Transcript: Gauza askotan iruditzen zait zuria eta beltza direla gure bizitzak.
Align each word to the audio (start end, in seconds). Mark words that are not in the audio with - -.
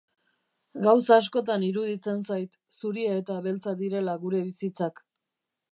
Gauza 0.87 1.17
askotan 1.23 1.65
iruditzen 1.67 2.25
zait 2.31 2.59
zuria 2.79 3.15
eta 3.21 3.37
beltza 3.49 3.79
direla 3.85 4.19
gure 4.27 4.45
bizitzak. 4.49 5.03